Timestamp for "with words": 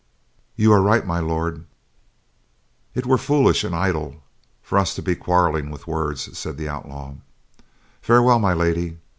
5.69-6.35